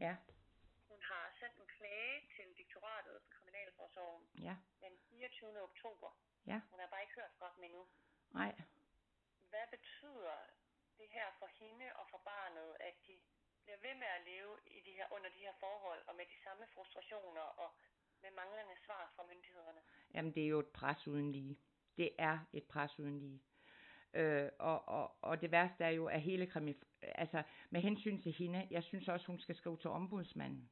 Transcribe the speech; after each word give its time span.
Ja, 0.00 0.16
Hun 0.88 1.00
har 1.02 1.24
sendt 1.40 1.56
en 1.62 1.66
klage 1.76 2.20
til 2.36 2.44
direktoratet 2.56 3.14
for 3.22 3.28
Kriminalforsorgen 3.30 4.24
ja, 4.48 4.56
den 4.80 4.98
24. 5.10 5.62
oktober. 5.62 6.10
ja, 6.46 6.60
Hun 6.70 6.80
har 6.80 6.86
bare 6.86 7.02
ikke 7.02 7.14
hørt 7.14 7.32
fra 7.38 7.52
dem 7.56 7.64
endnu. 7.64 7.88
nej. 8.30 8.52
Hvad 9.50 9.66
betyder 9.70 10.36
det 10.98 11.08
her 11.10 11.26
for 11.38 11.46
hende 11.46 11.86
og 11.96 12.06
for 12.10 12.18
barnet, 12.24 12.76
at 12.80 12.94
de 13.06 13.14
bliver 13.62 13.78
ved 13.86 13.94
med 13.94 14.06
at 14.06 14.22
leve 14.24 14.52
i 14.66 14.80
de 14.86 14.92
her, 14.92 15.06
under 15.12 15.28
de 15.30 15.38
her 15.38 15.52
forhold 15.60 16.02
og 16.08 16.14
med 16.16 16.26
de 16.26 16.38
samme 16.44 16.66
frustrationer 16.74 17.40
og 17.64 17.70
med 18.22 18.30
manglende 18.30 18.76
svar 18.84 19.12
fra 19.16 19.22
myndighederne? 19.26 19.80
Jamen, 20.14 20.34
det 20.34 20.42
er 20.44 20.48
jo 20.48 20.58
et 20.58 20.68
pres 20.72 21.08
uden 21.08 21.32
lige. 21.32 21.58
Det 21.96 22.10
er 22.18 22.38
et 22.52 22.64
pres 22.64 22.98
uden 22.98 23.18
lige. 23.18 23.42
Øh, 24.18 24.48
og, 24.58 24.88
og, 24.88 25.16
og 25.22 25.40
det 25.40 25.50
værste 25.50 25.84
er 25.84 25.90
jo, 25.90 26.06
at 26.06 26.22
hele 26.22 26.46
krimi... 26.46 26.74
Altså, 27.02 27.42
med 27.70 27.80
hensyn 27.80 28.22
til 28.22 28.32
hende, 28.32 28.68
jeg 28.70 28.82
synes 28.82 29.08
også, 29.08 29.26
hun 29.26 29.38
skal 29.38 29.56
skrive 29.56 29.76
til 29.76 29.90
ombudsmanden. 29.90 30.70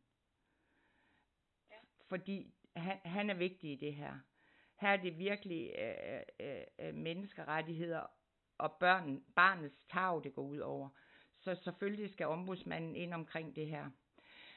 Ja. 1.70 1.76
Fordi 2.08 2.54
han, 2.76 2.98
han 3.04 3.30
er 3.30 3.34
vigtig 3.34 3.72
i 3.72 3.76
det 3.76 3.94
her. 3.94 4.18
Her 4.80 4.88
er 4.88 4.96
det 4.96 5.18
virkelig 5.18 5.72
øh, 5.78 6.20
øh, 6.40 6.62
øh, 6.78 6.94
menneskerettigheder 6.94 8.06
og 8.58 8.72
børn, 8.72 9.24
barnets 9.36 9.84
tag, 9.92 10.24
det 10.24 10.34
går 10.34 10.42
ud 10.42 10.58
over. 10.58 10.88
Så 11.40 11.54
selvfølgelig 11.54 12.10
skal 12.10 12.26
ombudsmanden 12.26 12.96
ind 12.96 13.14
omkring 13.14 13.56
det 13.56 13.66
her. 13.66 13.90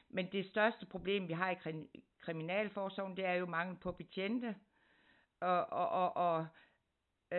Men 0.08 0.32
det 0.32 0.46
største 0.46 0.86
problem, 0.86 1.28
vi 1.28 1.32
har 1.32 1.50
i 1.50 1.54
krim- 1.54 1.90
kriminalforsorgen, 2.18 3.16
det 3.16 3.24
er 3.24 3.34
jo 3.34 3.46
mangel 3.46 3.76
på 3.76 3.92
betjente. 3.92 4.56
Og, 5.40 5.66
og, 5.66 5.88
og, 5.88 6.16
og 6.16 6.46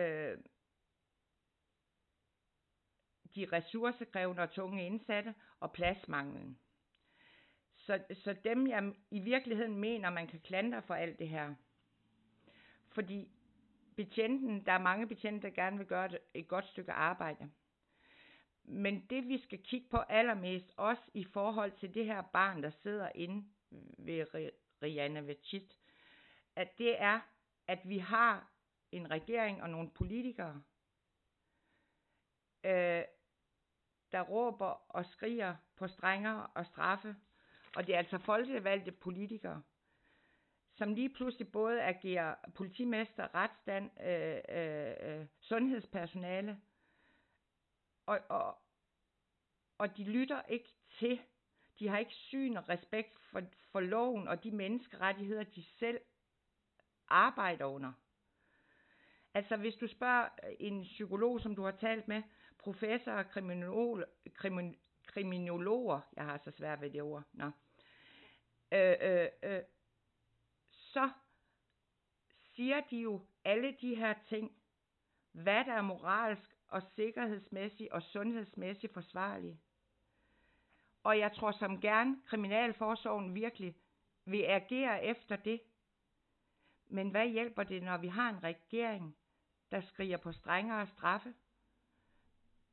øh, 0.00 0.38
de 3.36 3.46
ressourcekrævende 3.52 4.42
og 4.42 4.50
tunge 4.50 4.86
indsatte 4.86 5.34
og 5.60 5.72
pladsmanglen. 5.72 6.58
Så, 7.76 8.02
så 8.24 8.36
dem, 8.44 8.66
jeg 8.66 8.92
i 9.10 9.20
virkeligheden 9.20 9.76
mener, 9.76 10.10
man 10.10 10.26
kan 10.26 10.40
klandre 10.40 10.82
for 10.82 10.94
alt 10.94 11.18
det 11.18 11.28
her. 11.28 11.54
Fordi 12.88 13.28
betjenten, 13.96 14.66
der 14.66 14.72
er 14.72 14.78
mange 14.78 15.06
betjente, 15.06 15.48
der 15.48 15.54
gerne 15.54 15.78
vil 15.78 15.86
gøre 15.86 16.10
et 16.34 16.48
godt 16.48 16.66
stykke 16.66 16.92
arbejde. 16.92 17.50
Men 18.64 19.06
det 19.10 19.28
vi 19.28 19.42
skal 19.42 19.62
kigge 19.62 19.88
på 19.90 19.96
allermest, 19.96 20.74
også 20.76 21.02
i 21.14 21.24
forhold 21.24 21.72
til 21.72 21.94
det 21.94 22.06
her 22.06 22.22
barn, 22.22 22.62
der 22.62 22.70
sidder 22.70 23.08
inde 23.14 23.44
ved 23.98 24.26
Rihanna 24.82 25.20
Vachit, 25.20 25.78
at 26.56 26.78
det 26.78 27.02
er, 27.02 27.20
at 27.66 27.88
vi 27.88 27.98
har 27.98 28.52
en 28.92 29.10
regering 29.10 29.62
og 29.62 29.70
nogle 29.70 29.90
politikere, 29.90 30.62
øh, 32.64 33.02
der 34.12 34.20
råber 34.20 34.82
og 34.88 35.06
skriger 35.06 35.56
på 35.76 35.88
strengere 35.88 36.46
og 36.46 36.66
straffe. 36.66 37.16
Og 37.76 37.86
det 37.86 37.94
er 37.94 37.98
altså 37.98 38.18
folkevalgte 38.18 38.92
politikere, 38.92 39.62
som 40.74 40.94
lige 40.94 41.14
pludselig 41.14 41.52
både 41.52 41.82
agerer 41.82 42.34
politimester, 42.54 43.34
retsstand, 43.34 43.90
øh, 44.00 44.40
øh, 44.48 45.20
øh, 45.20 45.26
sundhedspersonale, 45.40 46.60
og, 48.06 48.20
og, 48.28 48.58
og 49.78 49.96
de 49.96 50.04
lytter 50.04 50.42
ikke 50.42 50.68
til, 50.98 51.20
de 51.78 51.88
har 51.88 51.98
ikke 51.98 52.14
syn 52.14 52.56
og 52.56 52.68
respekt 52.68 53.18
for, 53.20 53.42
for 53.72 53.80
loven 53.80 54.28
og 54.28 54.44
de 54.44 54.50
menneskerettigheder, 54.50 55.42
de 55.42 55.62
selv 55.62 56.00
arbejder 57.08 57.64
under. 57.64 57.92
Altså 59.34 59.56
hvis 59.56 59.74
du 59.74 59.86
spørger 59.86 60.28
øh, 60.48 60.54
en 60.60 60.82
psykolog, 60.82 61.40
som 61.40 61.54
du 61.56 61.62
har 61.62 61.70
talt 61.70 62.08
med, 62.08 62.22
professor 62.58 63.12
og 63.12 63.30
kriminolog, 63.30 64.04
krimin, 64.34 64.76
kriminologer, 65.06 66.00
jeg 66.16 66.24
har 66.24 66.38
så 66.44 66.50
svært 66.50 66.80
ved 66.80 66.90
det 66.90 67.02
ord, 67.02 67.22
nå, 67.32 67.50
øh, 68.72 68.94
øh, 69.00 69.28
øh, 69.42 69.62
så 70.70 71.10
siger 72.54 72.80
de 72.80 72.96
jo 72.96 73.26
alle 73.44 73.76
de 73.80 73.94
her 73.94 74.14
ting, 74.28 74.52
hvad 75.32 75.64
der 75.64 75.72
er 75.72 75.82
moralsk 75.82 76.56
og 76.68 76.82
sikkerhedsmæssigt 76.82 77.90
og 77.90 78.02
sundhedsmæssigt 78.02 78.92
forsvarligt. 78.92 79.58
Og 81.02 81.18
jeg 81.18 81.32
tror 81.32 81.52
som 81.52 81.80
gerne, 81.80 82.22
Kriminalforsorgen 82.26 83.34
virkelig 83.34 83.76
vil 84.24 84.42
agere 84.42 85.04
efter 85.04 85.36
det. 85.36 85.60
Men 86.86 87.10
hvad 87.10 87.28
hjælper 87.28 87.62
det, 87.62 87.82
når 87.82 87.96
vi 87.96 88.08
har 88.08 88.28
en 88.30 88.42
regering, 88.42 89.16
der 89.72 89.80
skriger 89.80 90.16
på 90.16 90.32
strengere 90.32 90.86
straffe? 90.86 91.34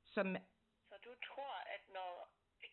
Som, 0.05 0.27
Så 0.89 0.95
du 1.05 1.11
tror, 1.27 1.53
at 1.75 1.81
når 1.97 2.11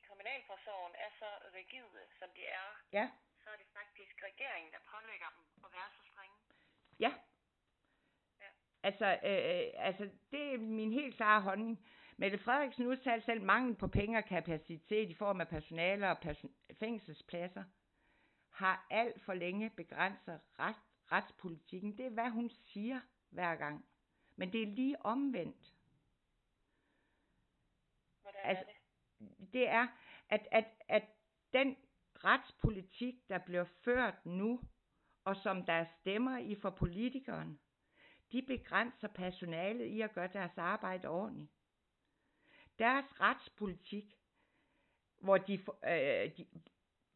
Kriminalforsorgen 0.07 0.95
er 1.05 1.11
så 1.19 1.31
rigide, 1.59 2.01
som 2.19 2.29
de 2.37 2.45
er, 2.61 2.69
ja, 2.93 3.11
så 3.45 3.51
er 3.51 3.57
det 3.57 3.67
faktisk 3.79 4.15
regeringen, 4.29 4.73
der 4.73 4.79
pålægger 4.93 5.29
dem 5.37 5.45
at 5.65 5.71
være 5.73 5.91
så 5.97 6.03
strenge? 6.13 6.37
ja. 7.05 7.13
Ja. 8.41 8.51
Altså, 8.83 9.07
øh, 9.25 9.43
øh, 9.53 9.73
altså, 9.89 10.11
det 10.31 10.55
er 10.55 10.59
min 10.59 10.93
helt 10.93 11.17
klare 11.17 11.41
holdning. 11.43 11.87
Mette 12.17 12.39
Frederiksen 12.39 12.87
udtalte 12.87 13.25
selv 13.27 13.43
mangel 13.43 13.77
på 13.77 13.87
penge 13.89 14.19
og 14.19 14.25
kapacitet 14.25 15.11
i 15.11 15.15
form 15.15 15.41
af 15.41 15.49
personale 15.49 16.11
og 16.11 16.19
person- 16.19 16.55
fængselspladser, 16.79 17.65
har 18.51 18.87
alt 18.91 19.23
for 19.23 19.35
længe 19.35 19.71
begrænset 19.71 20.41
ret, 20.59 20.77
retspolitikken. 21.13 21.99
Det 21.99 22.07
er, 22.07 22.11
hvad 22.11 22.31
hun 22.31 22.51
siger 22.51 23.01
hver 23.31 23.55
gang. 23.57 23.85
Men 24.37 24.53
det 24.53 24.63
er 24.63 24.67
lige 24.67 25.07
omvendt. 25.07 25.75
Hvordan 28.23 28.41
Altså, 28.45 28.65
er 28.65 28.73
det? 29.25 29.53
det 29.53 29.69
er, 29.69 29.87
at, 30.29 30.49
at, 30.51 30.65
at 30.89 31.05
den 31.53 31.77
retspolitik, 32.25 33.29
der 33.29 33.39
bliver 33.39 33.65
ført 33.65 34.27
nu, 34.27 34.61
og 35.25 35.37
som 35.37 35.65
der 35.65 35.73
er 35.73 35.87
stemmer 36.01 36.39
i 36.39 36.55
for 36.55 36.71
politikeren, 36.71 37.61
de 38.33 38.43
begrænser 38.43 39.09
personalet 39.09 39.85
i 39.85 40.01
at 40.01 40.13
gøre 40.13 40.29
deres 40.33 40.59
arbejde 40.59 41.09
ordentligt. 41.09 41.53
Deres 42.79 43.21
retspolitik, 43.21 44.19
hvor 45.21 45.39
de, 45.39 45.53
øh, 45.85 46.37
de 46.37 46.47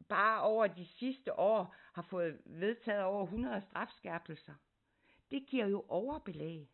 bare 0.09 0.41
over 0.41 0.67
de 0.67 0.85
sidste 0.85 1.39
år 1.39 1.75
har 1.93 2.01
fået 2.01 2.41
vedtaget 2.45 3.03
over 3.03 3.23
100 3.23 3.61
strafskærpelser, 3.61 4.53
det 5.31 5.47
giver 5.47 5.65
jo 5.65 5.85
overbelæg. 5.87 6.69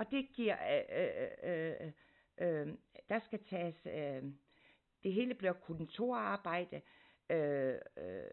Og 0.00 0.10
det 0.10 0.28
giver, 0.32 0.56
øh, 0.70 1.30
øh, 1.42 1.70
øh, 1.78 1.92
øh, 2.38 2.74
der 3.08 3.18
skal 3.18 3.44
tages, 3.44 3.86
øh, 3.86 4.32
det 5.02 5.12
hele 5.12 5.34
bliver 5.34 5.52
kontorarbejde, 5.52 6.82
øh, 7.30 7.74
øh, 7.96 8.24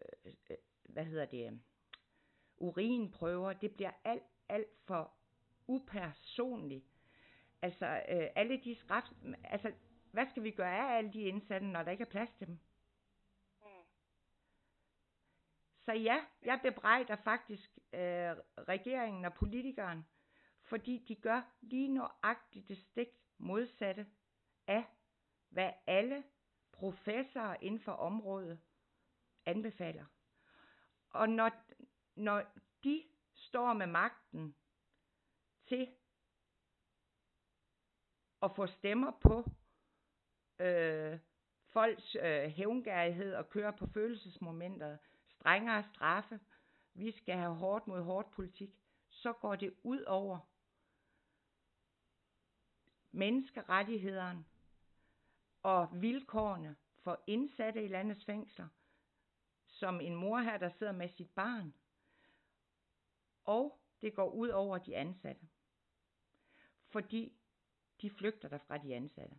øh, 0.49 0.57
hvad 0.83 1.05
hedder 1.05 1.25
det, 1.25 1.59
urinprøver, 2.57 3.53
det 3.53 3.75
bliver 3.75 3.91
alt, 4.03 4.23
alt 4.49 4.67
for 4.85 5.13
upersonligt. 5.67 6.85
Altså, 7.61 7.85
øh, 8.09 8.27
alle 8.35 8.61
de 8.63 8.75
straf, 8.75 9.03
altså, 9.43 9.71
hvad 10.11 10.25
skal 10.25 10.43
vi 10.43 10.51
gøre 10.51 10.91
af 10.93 10.97
alle 10.97 11.13
de 11.13 11.21
indsatte, 11.21 11.67
når 11.67 11.83
der 11.83 11.91
ikke 11.91 12.03
er 12.03 12.09
plads 12.09 12.31
til 12.31 12.47
dem? 12.47 12.59
Mm. 13.61 13.67
Så 15.85 15.93
ja, 15.93 16.17
jeg 16.45 16.59
bebrejder 16.63 17.15
faktisk 17.15 17.77
øh, 17.93 18.35
regeringen 18.67 19.25
og 19.25 19.33
politikeren, 19.33 20.05
fordi 20.67 20.97
de 21.07 21.15
gør 21.15 21.41
lige 21.61 21.87
nøjagtigt 21.87 22.67
det 22.67 22.77
stik 22.77 23.07
modsatte 23.37 24.07
af, 24.67 24.83
hvad 25.49 25.71
alle 25.87 26.23
professorer 26.71 27.55
inden 27.61 27.79
for 27.79 27.91
området 27.91 28.59
anbefaler. 29.45 30.05
Og 31.09 31.29
når, 31.29 31.51
når 32.15 32.43
de 32.83 33.03
står 33.33 33.73
med 33.73 33.87
magten 33.87 34.55
til 35.67 35.89
at 38.41 38.55
få 38.55 38.67
stemmer 38.67 39.11
på 39.21 39.51
øh, 40.59 41.19
folks 41.65 42.15
øh, 42.15 42.49
hævngærighed 42.49 43.35
og 43.35 43.49
køre 43.49 43.73
på 43.73 43.87
følelsesmomenter, 43.87 44.97
strengere 45.27 45.83
straffe, 45.83 46.39
vi 46.93 47.11
skal 47.11 47.35
have 47.35 47.55
hårdt 47.55 47.87
mod 47.87 48.01
hårdt 48.01 48.31
politik, 48.31 48.69
så 49.09 49.33
går 49.33 49.55
det 49.55 49.73
ud 49.83 50.01
over 50.01 50.39
menneskerettighederne 53.17 54.45
og 55.63 55.89
vilkårene 56.01 56.75
for 57.03 57.23
indsatte 57.27 57.83
i 57.83 57.87
landets 57.87 58.25
fængsler, 58.25 58.67
som 59.67 60.01
en 60.01 60.15
mor 60.15 60.39
her, 60.39 60.57
der 60.57 60.69
sidder 60.69 60.91
med 60.91 61.09
sit 61.09 61.29
barn. 61.29 61.73
Og 63.43 63.79
det 64.01 64.15
går 64.15 64.29
ud 64.29 64.49
over 64.49 64.77
de 64.77 64.95
ansatte. 64.95 65.47
Fordi 66.87 67.33
de 68.01 68.09
flygter 68.09 68.49
der 68.49 68.57
fra 68.57 68.77
de 68.77 68.95
ansatte. 68.95 69.35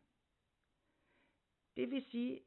Det 1.76 1.90
vil 1.90 2.04
sige, 2.04 2.40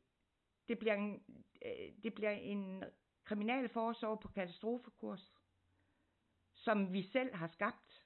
det 0.68 0.80
bliver 0.80 0.95
en, 0.95 1.24
øh, 1.66 2.04
det 2.04 2.13
bliver 2.13 2.31
en 2.31 2.83
kriminalforsorg 3.24 4.19
på 4.19 4.28
katastrofekurs, 4.28 5.33
som 6.54 6.94
vi 6.94 7.01
selv 7.01 7.36
har 7.36 7.48
skabt. 7.48 8.00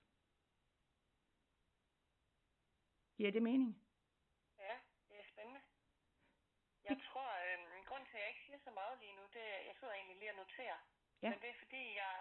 Giver 3.18 3.32
det 3.32 3.44
mening? 3.44 3.72
Ja, 4.60 4.76
det 5.10 5.16
er 5.20 5.28
spændende. 5.34 5.62
Jeg 6.90 6.98
tror, 7.08 7.30
øh, 7.46 7.86
grund 7.90 8.04
til, 8.06 8.18
at 8.18 8.22
jeg 8.22 8.30
ikke 8.30 8.46
siger 8.46 8.60
så 8.68 8.72
meget 8.72 9.00
lige 9.00 9.16
nu, 9.20 9.24
det 9.36 9.44
er, 9.56 9.60
jeg 9.70 9.76
sidder 9.80 9.94
egentlig 9.94 10.18
lige 10.20 10.32
og 10.34 10.40
noterer. 10.44 10.80
Ja. 11.24 11.30
Men 11.30 11.40
det 11.42 11.50
er 11.50 11.58
fordi, 11.64 11.84
jeg 12.04 12.16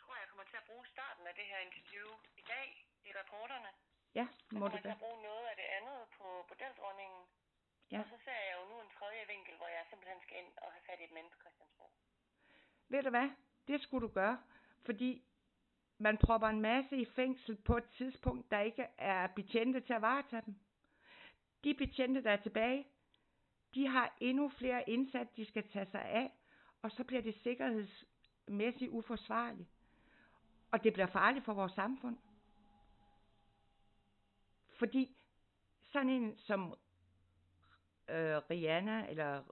tror, 0.00 0.14
jeg 0.22 0.28
kommer 0.28 0.44
til 0.50 0.56
at 0.62 0.66
bruge 0.68 0.86
starten 0.94 1.24
af 1.30 1.34
det 1.34 1.46
her 1.52 1.58
interview 1.68 2.08
i 2.42 2.44
dag 2.54 2.68
i 3.08 3.10
reporterne. 3.20 3.70
Ja, 4.14 4.26
må 4.52 4.68
du 4.68 4.74
jeg 4.74 4.82
til 4.82 4.90
da. 4.90 4.94
at 4.94 5.02
bruge 5.04 5.22
noget 5.22 5.44
af 5.50 5.56
det 5.56 5.68
andet 5.78 6.00
på 6.16 6.26
bordeldronningen. 6.48 7.22
Ja. 7.92 7.98
Og 8.00 8.06
så 8.12 8.16
ser 8.24 8.38
jeg 8.46 8.54
jo 8.58 8.62
nu 8.72 8.76
en 8.80 8.90
tredje 8.98 9.26
vinkel, 9.32 9.54
hvor 9.56 9.68
jeg 9.76 9.84
simpelthen 9.90 10.20
skal 10.22 10.36
ind 10.42 10.52
og 10.64 10.72
have 10.72 10.84
fat 10.88 11.00
i 11.00 11.04
et 11.04 11.30
på 11.32 11.38
Christiansborg. 11.42 11.92
Ved 12.88 13.02
du 13.02 13.10
hvad? 13.10 13.28
Det 13.68 13.82
skulle 13.82 14.08
du 14.08 14.12
gøre, 14.12 14.42
fordi 14.86 15.24
man 16.00 16.18
propper 16.18 16.48
en 16.48 16.60
masse 16.60 16.96
i 16.96 17.04
fængsel 17.04 17.56
på 17.56 17.76
et 17.76 17.84
tidspunkt, 17.84 18.50
der 18.50 18.60
ikke 18.60 18.86
er 18.98 19.26
betjente 19.26 19.80
til 19.80 19.92
at 19.92 20.02
varetage 20.02 20.42
dem. 20.46 20.54
De 21.64 21.74
betjente, 21.74 22.22
der 22.22 22.30
er 22.30 22.42
tilbage, 22.42 22.86
de 23.74 23.86
har 23.88 24.16
endnu 24.20 24.48
flere 24.48 24.90
indsat, 24.90 25.36
de 25.36 25.44
skal 25.44 25.68
tage 25.68 25.86
sig 25.90 26.04
af, 26.04 26.32
og 26.82 26.90
så 26.90 27.04
bliver 27.04 27.22
det 27.22 27.34
sikkerhedsmæssigt 27.42 28.90
uforsvarligt. 28.90 29.68
Og 30.70 30.84
det 30.84 30.92
bliver 30.92 31.06
farligt 31.06 31.44
for 31.44 31.54
vores 31.54 31.72
samfund. 31.72 32.16
Fordi 34.78 35.16
sådan 35.82 36.08
en 36.10 36.36
som 36.38 36.74
øh, 38.08 38.36
Rihanna, 38.50 39.06
eller 39.10 39.42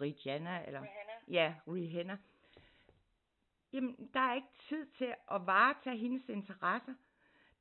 Rihanna, 0.00 0.66
eller 0.66 0.82
Rihanna, 0.82 1.12
Ja, 1.28 1.54
Rihanna. 1.66 2.18
Jamen, 3.72 4.10
der 4.14 4.20
er 4.20 4.34
ikke 4.34 4.58
tid 4.68 4.86
til 4.86 5.14
at 5.30 5.46
varetage 5.46 5.96
hendes 5.96 6.28
interesser. 6.28 6.94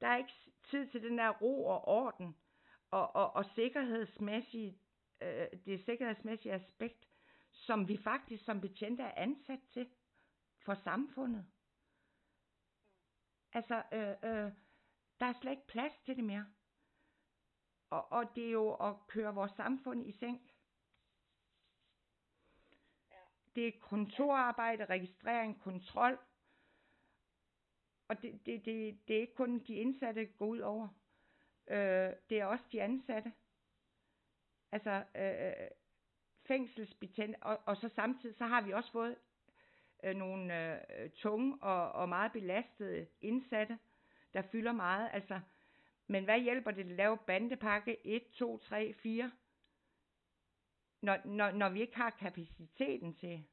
Der 0.02 0.08
er 0.08 0.18
ikke 0.18 0.34
tid 0.64 0.88
til 0.88 1.04
den 1.04 1.18
der 1.18 1.30
ro 1.30 1.66
og 1.66 1.88
orden 1.88 2.36
og, 2.92 3.16
og, 3.16 3.34
og 3.34 3.46
sikkerhedsmæssige, 3.46 4.80
øh, 5.22 5.48
det 5.66 5.86
sikkerhedsmæssige 5.86 6.54
aspekt, 6.54 7.08
som 7.52 7.88
vi 7.88 7.98
faktisk 7.98 8.46
som 8.46 8.62
betjente 8.62 9.04
er 9.04 9.14
ansat 9.16 9.60
til 9.74 9.90
for 10.66 10.74
samfundet. 10.74 11.46
Altså, 13.54 13.84
øh, 13.94 14.10
øh, 14.10 14.52
der 15.20 15.26
er 15.26 15.34
slet 15.34 15.52
ikke 15.52 15.68
plads 15.68 15.94
til 16.06 16.16
det 16.16 16.24
mere. 16.24 16.46
Og, 17.90 18.12
og 18.12 18.36
det 18.36 18.48
er 18.48 18.52
jo 18.52 18.74
at 18.74 19.08
køre 19.08 19.34
vores 19.34 19.52
samfund 19.52 20.08
i 20.08 20.12
seng. 20.12 20.52
ja. 23.12 23.24
Det 23.58 23.68
er 23.68 23.80
kontorarbejde, 23.82 24.86
registrering, 24.86 25.62
kontrol. 25.62 26.20
Og 28.08 28.22
det, 28.22 28.46
det, 28.46 28.66
det, 28.66 28.98
det 29.08 29.16
er 29.16 29.22
ikke 29.22 29.36
kun 29.36 29.60
de 29.60 29.76
indsatte, 29.76 30.22
der 30.22 30.28
går 30.38 30.46
ud 30.46 30.60
over. 30.60 30.88
Øh, 31.68 32.14
det 32.30 32.40
er 32.40 32.46
også 32.46 32.66
de 32.72 32.82
ansatte. 32.82 33.34
Altså 34.72 35.04
øh, 35.16 35.48
øh, 35.48 35.68
fængselsbetjent. 36.46 37.36
Og, 37.42 37.60
og 37.66 37.78
så 37.78 37.90
samtidig 37.90 38.36
så 38.36 38.46
har 38.46 38.62
vi 38.62 38.74
også 38.74 38.92
fået 38.92 39.16
øh, 40.04 40.16
nogle 40.16 40.54
øh, 41.00 41.10
tunge 41.10 41.58
og, 41.62 41.92
og 41.92 42.10
meget 42.10 42.32
belastede 42.32 43.08
indsatte, 43.22 43.80
der 44.34 44.42
fylder 44.42 44.72
meget. 44.72 45.10
Altså, 45.14 45.40
men 46.08 46.24
hvad 46.24 46.40
hjælper 46.40 46.72
det 46.72 46.82
at 46.82 46.92
lave 46.92 47.18
bandepakke 47.18 48.08
1, 48.08 48.30
2, 48.32 48.58
3, 48.58 48.94
4? 48.94 49.32
Når, 51.02 51.28
når, 51.28 51.52
når 51.52 51.70
vi 51.70 51.82
ikke 51.82 51.96
har 51.96 52.10
kapaciteten 52.10 53.16
til 53.16 53.48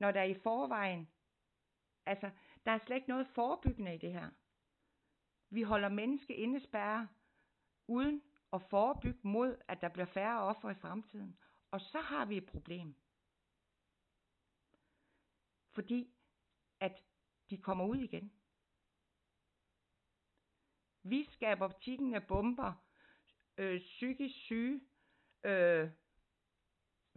når 0.00 0.10
der 0.10 0.20
er 0.20 0.24
i 0.24 0.40
forvejen, 0.42 1.08
altså, 2.06 2.30
der 2.66 2.72
er 2.72 2.78
slet 2.78 2.96
ikke 2.96 3.08
noget 3.08 3.26
forebyggende 3.26 3.94
i 3.94 3.98
det 3.98 4.12
her. 4.12 4.30
Vi 5.50 5.62
holder 5.62 5.88
menneske 5.88 6.34
indespærret, 6.34 7.08
uden 7.86 8.22
at 8.52 8.62
forebygge 8.62 9.20
mod, 9.22 9.56
at 9.68 9.80
der 9.80 9.88
bliver 9.88 10.06
færre 10.06 10.40
ofre 10.40 10.70
i 10.70 10.74
fremtiden. 10.74 11.38
Og 11.70 11.80
så 11.80 12.00
har 12.00 12.24
vi 12.24 12.36
et 12.36 12.46
problem. 12.46 12.94
Fordi, 15.72 16.14
at 16.80 17.02
de 17.50 17.58
kommer 17.58 17.84
ud 17.84 17.96
igen. 17.96 18.32
Vi 21.02 21.28
skaber 21.30 21.68
tiggende 21.68 22.20
bomber, 22.20 22.72
øh, 23.56 23.80
psykisk 23.80 24.34
syge, 24.34 24.80
øh, 25.44 25.90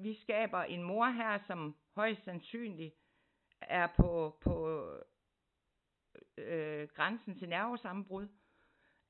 vi 0.04 0.14
skaber 0.14 0.64
en 0.64 0.84
mor 0.84 1.06
her, 1.06 1.38
som 1.38 1.76
højst 1.96 2.24
sandsynligt 2.24 2.96
er 3.62 3.88
på, 3.88 4.38
på 4.42 4.88
øh, 6.38 6.88
grænsen 6.88 7.38
til 7.38 7.50
nervesammenbrud. 7.50 8.28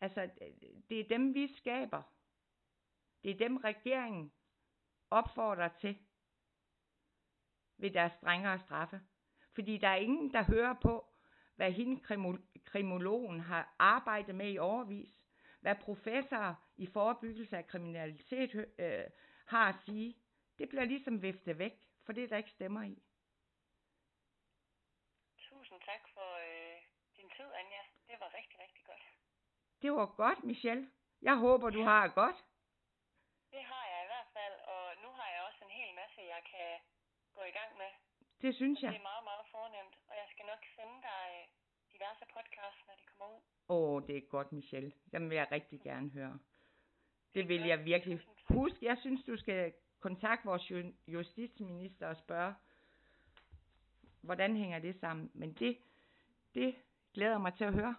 Altså, 0.01 0.29
det 0.89 0.99
er 0.99 1.07
dem, 1.07 1.33
vi 1.33 1.47
skaber. 1.57 2.01
Det 3.23 3.31
er 3.31 3.37
dem, 3.37 3.57
regeringen 3.57 4.31
opfordrer 5.09 5.67
til 5.67 5.97
ved 7.77 7.91
deres 7.91 8.13
strengere 8.13 8.59
straffe. 8.59 9.01
Fordi 9.53 9.77
der 9.77 9.87
er 9.87 9.95
ingen, 9.95 10.33
der 10.33 10.43
hører 10.43 10.75
på, 10.81 11.07
hvad 11.55 11.71
hende 11.71 12.01
krimologen 12.65 13.39
har 13.39 13.75
arbejdet 13.79 14.35
med 14.35 14.51
i 14.51 14.57
overvis. 14.57 15.25
Hvad 15.61 15.75
professorer 15.75 16.55
i 16.77 16.85
forebyggelse 16.85 17.57
af 17.57 17.67
kriminalitet 17.67 18.55
øh, 18.79 19.03
har 19.45 19.69
at 19.69 19.75
sige. 19.85 20.15
Det 20.63 20.69
bliver 20.69 20.85
ligesom 20.85 21.21
viftet 21.21 21.57
væk, 21.59 21.75
for 22.05 22.13
det 22.13 22.23
er 22.23 22.27
der 22.27 22.37
ikke 22.37 22.55
stemmer 22.57 22.83
i. 22.83 22.95
Tusind 25.37 25.79
tak 25.89 26.03
for 26.13 26.29
øh, 26.47 26.77
din 27.17 27.29
tid, 27.37 27.49
Anja. 27.59 27.83
Det 28.09 28.15
var 28.19 28.29
rigtig, 28.39 28.57
rigtig 28.63 28.83
godt. 28.85 29.03
Det 29.81 29.91
var 29.91 30.05
godt, 30.23 30.43
Michelle. 30.43 30.91
Jeg 31.21 31.35
håber, 31.45 31.69
du 31.69 31.81
har 31.81 32.03
det 32.07 32.15
godt. 32.15 32.39
Det 33.51 33.63
har 33.71 33.85
jeg 33.91 33.99
i 34.05 34.09
hvert 34.13 34.29
fald, 34.37 34.55
og 34.73 34.83
nu 35.03 35.09
har 35.19 35.27
jeg 35.33 35.41
også 35.47 35.61
en 35.67 35.73
hel 35.79 35.91
masse, 36.01 36.19
jeg 36.35 36.41
kan 36.51 36.69
gå 37.37 37.41
i 37.51 37.53
gang 37.59 37.71
med. 37.81 37.89
Det 38.41 38.55
synes 38.55 38.81
jeg. 38.83 38.91
det 38.91 38.97
er 39.03 39.09
meget, 39.13 39.25
meget 39.31 39.45
fornemt, 39.55 39.95
og 40.09 40.13
jeg 40.21 40.27
skal 40.33 40.45
nok 40.45 40.61
sende 40.75 40.97
dig 41.09 41.23
øh, 41.37 41.43
diverse 41.93 42.25
podcasts, 42.35 42.81
når 42.87 42.95
de 42.99 43.05
kommer 43.09 43.25
ud. 43.35 43.41
Åh, 43.69 43.93
oh, 43.93 44.07
det 44.07 44.17
er 44.17 44.25
godt, 44.35 44.51
Michelle. 44.51 44.91
Dem 45.13 45.29
vil 45.29 45.35
jeg 45.35 45.47
rigtig 45.51 45.79
gerne 45.81 46.09
høre. 46.09 46.39
Det 47.35 47.47
vil 47.47 47.63
jeg 47.71 47.85
virkelig. 47.85 48.19
Husk, 48.49 48.81
jeg 48.81 48.97
synes, 48.97 49.23
du 49.25 49.37
skal 49.37 49.73
kontakte 50.07 50.45
vores 50.51 50.71
ju- 50.71 50.95
justitsminister 51.07 52.07
og 52.07 52.17
spørge, 52.17 52.53
hvordan 54.21 54.57
hænger 54.57 54.79
det 54.79 54.99
sammen. 54.99 55.31
Men 55.33 55.53
det, 55.53 55.77
det 56.53 56.75
glæder 57.13 57.37
mig 57.37 57.53
til 57.57 57.63
at 57.63 57.73
høre. 57.73 57.95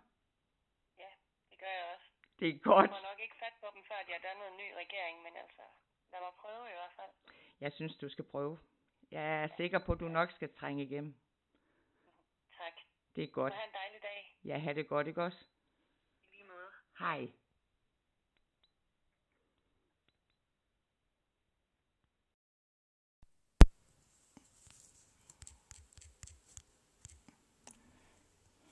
Ja, 0.98 1.10
det 1.50 1.58
gør 1.58 1.66
jeg 1.78 1.84
også. 1.94 2.06
Det 2.38 2.48
er 2.48 2.52
Jeg 2.52 2.60
godt. 2.62 2.90
får 2.90 3.08
nok 3.10 3.20
ikke 3.20 3.36
fat 3.44 3.54
på 3.60 3.66
dem, 3.74 3.82
før 3.88 3.98
de 4.06 4.12
har 4.16 4.22
dannet 4.28 4.46
en 4.52 4.56
ny 4.62 4.68
regering, 4.82 5.22
men 5.22 5.32
altså, 5.36 5.62
lad 6.12 6.20
mig 6.20 6.32
prøve 6.42 6.64
i 6.72 6.76
hvert 6.80 6.94
fald. 6.98 7.10
Jeg 7.60 7.72
synes, 7.72 7.96
du 7.96 8.08
skal 8.08 8.24
prøve. 8.24 8.58
Jeg 9.10 9.42
er 9.42 9.48
sikker 9.56 9.78
på, 9.86 9.92
at 9.92 10.00
du 10.00 10.08
nok 10.08 10.30
skal 10.30 10.54
trænge 10.54 10.82
igennem. 10.82 11.14
Tak. 12.58 12.72
Det 13.16 13.24
er 13.24 13.28
godt. 13.28 13.52
Så 13.52 13.56
have 13.56 13.68
en 13.68 13.74
dejlig 13.74 14.02
dag. 14.02 14.36
Ja, 14.44 14.58
have 14.58 14.74
det 14.74 14.88
godt, 14.88 15.06
ikke 15.06 15.22
også? 15.22 15.38
I 16.22 16.36
lige 16.36 16.44
måde. 16.46 16.70
Hej. 16.98 17.28